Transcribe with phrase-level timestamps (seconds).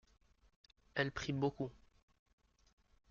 [0.95, 1.71] Elle prie beaucoup.